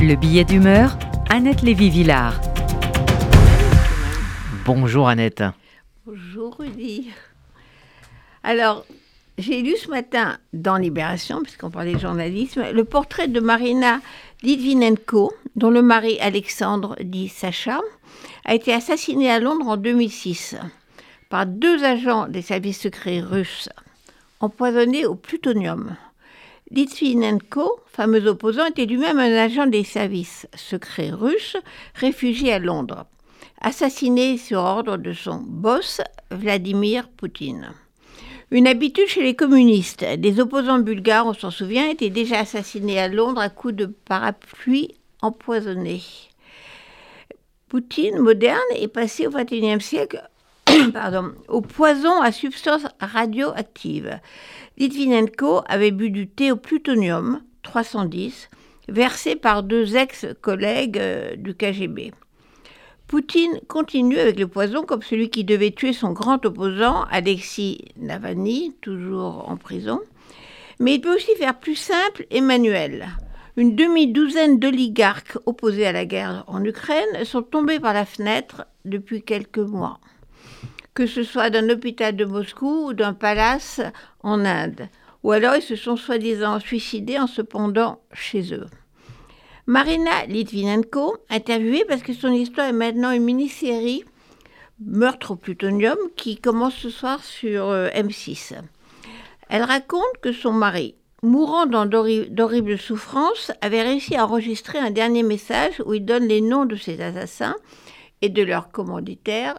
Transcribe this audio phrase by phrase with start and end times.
[0.00, 0.98] Le billet d'humeur,
[1.30, 2.40] Annette Lévy-Villard.
[4.64, 5.42] Bonjour Annette.
[6.06, 7.10] Bonjour Rudy.
[8.42, 8.84] Alors,
[9.38, 14.00] j'ai lu ce matin dans Libération, puisqu'on parlait de journalisme, le portrait de Marina
[14.42, 17.80] Litvinenko, dont le mari Alexandre, dit Sacha,
[18.44, 20.56] a été assassiné à Londres en 2006
[21.28, 23.68] par deux agents des services secrets russes,
[24.40, 25.96] empoisonnés au plutonium.
[26.70, 31.56] Litvinenko, fameux opposant, était lui-même un agent des services secrets russes,
[31.94, 33.06] réfugié à Londres,
[33.60, 36.00] assassiné sur ordre de son boss,
[36.30, 37.72] Vladimir Poutine.
[38.50, 40.04] Une habitude chez les communistes.
[40.04, 44.94] Des opposants bulgares, on s'en souvient, étaient déjà assassinés à Londres à coups de parapluie
[45.20, 46.02] empoisonné.
[47.68, 50.22] Poutine moderne est passé au XXIe siècle
[50.92, 54.18] pardon, au poison à substance radioactive.
[54.78, 58.48] Litvinenko avait bu du thé au plutonium 310,
[58.88, 62.12] versé par deux ex-collègues euh, du KGB.
[63.06, 68.74] Poutine continue avec le poison comme celui qui devait tuer son grand opposant, Alexis Navalny,
[68.80, 70.00] toujours en prison.
[70.80, 73.08] Mais il peut aussi faire plus simple et manuel.
[73.56, 79.22] Une demi-douzaine d'oligarques opposés à la guerre en Ukraine sont tombés par la fenêtre depuis
[79.22, 80.00] quelques mois
[80.94, 83.80] que ce soit d'un hôpital de Moscou ou d'un palace
[84.22, 84.88] en Inde.
[85.22, 88.66] Ou alors ils se sont soi-disant suicidés en se pendant chez eux.
[89.66, 94.04] Marina Litvinenko, interviewée parce que son histoire est maintenant une mini-série
[94.80, 98.54] Meurtre au plutonium qui commence ce soir sur euh, M6.
[99.48, 105.22] Elle raconte que son mari, mourant dans d'horribles souffrances, avait réussi à enregistrer un dernier
[105.22, 107.54] message où il donne les noms de ses assassins
[108.20, 109.54] et de leurs commanditaires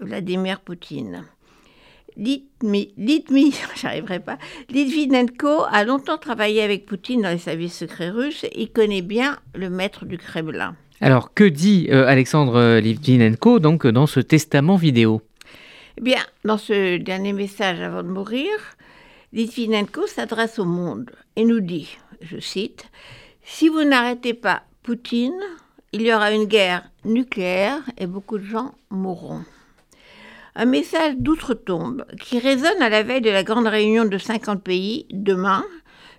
[0.00, 1.24] Vladimir Poutine.
[2.16, 4.38] Litmi, j'arriverai pas.
[4.68, 9.70] Litvinenko a longtemps travaillé avec Poutine dans les services secrets russes et connaît bien le
[9.70, 10.74] maître du Kremlin.
[11.00, 15.22] Alors, que dit euh, Alexandre Litvinenko donc dans ce testament vidéo?
[15.98, 18.50] Eh bien, dans ce dernier message avant de mourir,
[19.32, 22.90] Litvinenko s'adresse au monde et nous dit, je cite,
[23.44, 25.40] Si vous n'arrêtez pas Poutine,
[25.92, 29.42] il y aura une guerre nucléaire et beaucoup de gens mourront
[30.56, 35.06] un message d'outre-tombe qui résonne à la veille de la grande réunion de 50 pays
[35.10, 35.64] demain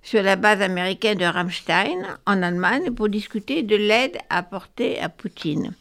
[0.04, 5.74] sur la base américaine de Ramstein en Allemagne pour discuter de l'aide apportée à Poutine.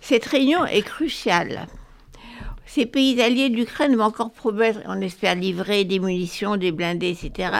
[0.00, 1.66] Cette réunion est cruciale.
[2.66, 7.50] Ces pays alliés d'Ukraine vont encore promettre, on espère, livrer des munitions, des blindés, etc.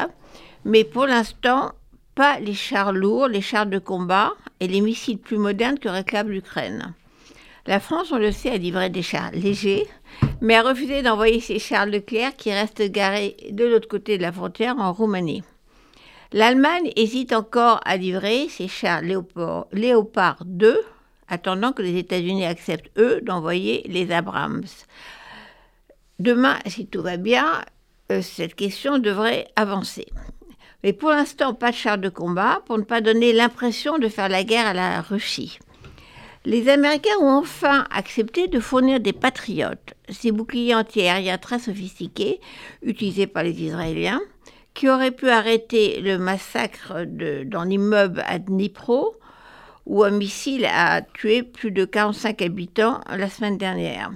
[0.64, 1.72] Mais pour l'instant,
[2.14, 6.28] pas les chars lourds, les chars de combat et les missiles plus modernes que réclame
[6.28, 6.94] l'Ukraine.
[7.66, 9.86] La France, on le sait, a livré des chars légers,
[10.40, 14.32] mais a refusé d'envoyer ses chars Leclerc qui restent garés de l'autre côté de la
[14.32, 15.42] frontière en Roumanie.
[16.32, 20.80] L'Allemagne hésite encore à livrer ses chars Léopard, Léopard 2,
[21.28, 24.64] attendant que les États-Unis acceptent, eux, d'envoyer les Abrams.
[26.18, 27.62] Demain, si tout va bien,
[28.10, 30.06] euh, cette question devrait avancer.
[30.82, 34.28] Mais pour l'instant, pas de chars de combat pour ne pas donner l'impression de faire
[34.28, 35.58] la guerre à la Russie.
[36.46, 42.40] Les Américains ont enfin accepté de fournir des patriotes, ces boucliers antiaériens très sophistiqués
[42.82, 44.22] utilisés par les Israéliens,
[44.72, 49.16] qui auraient pu arrêter le massacre dans l'immeuble à Dnipro,
[49.84, 54.10] où un missile a tué plus de 45 habitants la semaine dernière.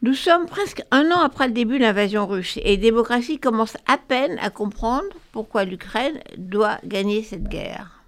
[0.00, 3.76] Nous sommes presque un an après le début de l'invasion russe et les démocraties commencent
[3.86, 8.01] à peine à comprendre pourquoi l'Ukraine doit gagner cette guerre.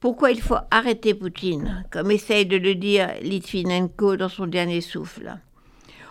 [0.00, 5.36] Pourquoi il faut arrêter Poutine, comme essaye de le dire Litvinenko dans son dernier souffle?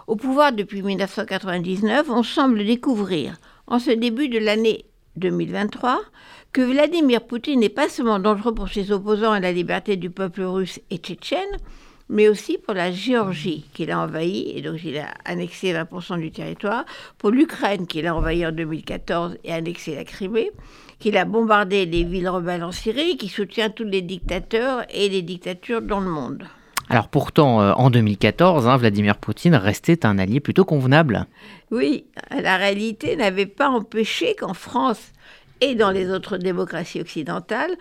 [0.06, 4.86] Au pouvoir depuis 1999, on semble découvrir, en ce début de l'année
[5.16, 6.02] 2023,
[6.54, 10.44] que Vladimir Poutine n'est pas seulement dangereux pour ses opposants à la liberté du peuple
[10.44, 11.58] russe et tchétchène,
[12.10, 16.32] mais aussi pour la Géorgie qu'il a envahie et donc il a annexé 20% du
[16.32, 16.86] territoire,
[17.18, 20.52] pour l'Ukraine qu'il a envahie en 2014 et annexé la Crimée,
[21.00, 25.22] qu'il a bombardé les villes rebelles en Syrie, qui soutient tous les dictateurs et les
[25.22, 26.44] dictatures dans le monde.
[26.90, 31.28] Alors pourtant, euh, en 2014, hein, Vladimir Poutine restait un allié plutôt convenable.
[31.70, 35.12] Oui, la réalité n'avait pas empêché qu'en France
[35.62, 37.76] et dans les autres démocraties occidentales,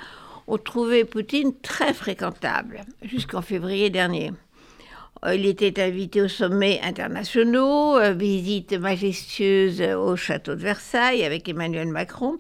[0.49, 4.33] on trouvait Poutine très fréquentable, jusqu'en février dernier.
[5.25, 11.49] Euh, il était invité aux sommets internationaux, euh, visite majestueuse au château de Versailles avec
[11.49, 12.39] Emmanuel Macron,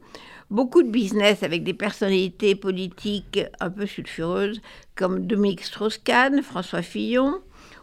[0.50, 4.62] beaucoup de business avec des personnalités politiques un peu sulfureuses
[4.94, 7.34] comme Dominique Strauss-Kahn, François Fillon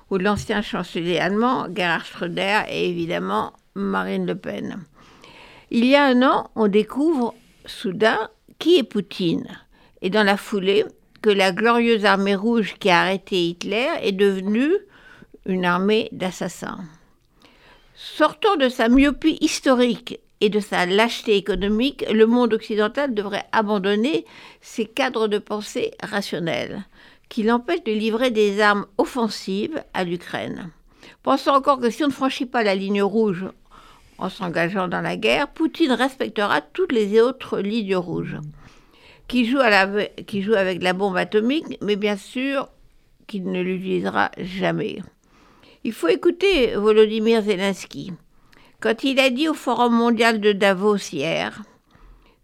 [0.09, 4.79] ou l'ancien chancelier allemand Gerhard Schröder et évidemment Marine Le Pen.
[5.69, 7.35] Il y a un an, on découvre
[7.65, 9.64] soudain qui est Poutine.
[10.05, 10.85] Et dans la foulée,
[11.23, 14.71] que la glorieuse armée rouge qui a arrêté Hitler est devenue
[15.47, 16.85] une armée d'assassins.
[17.95, 24.25] Sortant de sa myopie historique et de sa lâcheté économique, le monde occidental devrait abandonner
[24.61, 26.85] ses cadres de pensée rationnels
[27.27, 30.69] qui l'empêchent de livrer des armes offensives à l'Ukraine.
[31.23, 33.47] Pensant encore que si on ne franchit pas la ligne rouge
[34.19, 38.37] en s'engageant dans la guerre, Poutine respectera toutes les autres lignes rouges,
[39.27, 42.69] qui jouent avec la bombe atomique, mais bien sûr
[43.27, 45.01] qu'il ne l'utilisera jamais.
[45.83, 48.13] Il faut écouter Volodymyr Zelensky
[48.79, 51.61] quand il a dit au Forum mondial de Davos hier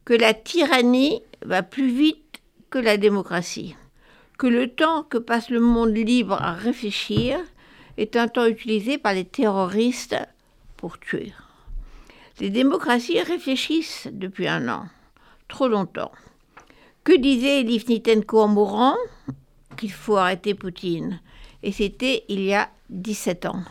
[0.06, 3.76] que la tyrannie va plus vite que la démocratie,
[4.38, 7.40] que le temps que passe le monde libre à réfléchir
[7.98, 10.16] est un temps utilisé par les terroristes
[10.78, 11.34] pour tuer.
[12.40, 14.86] Les démocraties réfléchissent depuis un an,
[15.48, 16.12] trop longtemps.
[17.04, 18.96] Que disait Livnitenko en mourant?
[19.76, 21.20] Qu'il faut arrêter Poutine.
[21.64, 23.64] Et c'était il y a 17 ans.